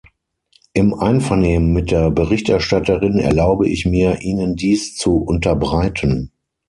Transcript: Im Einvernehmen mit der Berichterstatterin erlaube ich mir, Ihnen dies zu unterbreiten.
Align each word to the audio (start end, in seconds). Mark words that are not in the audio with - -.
Im 0.73 0.95
Einvernehmen 0.95 1.73
mit 1.73 1.91
der 1.91 2.09
Berichterstatterin 2.09 3.19
erlaube 3.19 3.69
ich 3.69 3.85
mir, 3.85 4.19
Ihnen 4.23 4.55
dies 4.55 4.95
zu 4.95 5.17
unterbreiten. 5.17 6.31